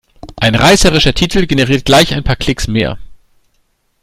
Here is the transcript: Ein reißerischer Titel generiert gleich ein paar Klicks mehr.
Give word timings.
Ein 0.37 0.55
reißerischer 0.55 1.13
Titel 1.13 1.45
generiert 1.45 1.85
gleich 1.85 2.11
ein 2.15 2.23
paar 2.23 2.35
Klicks 2.35 2.67
mehr. 2.67 2.97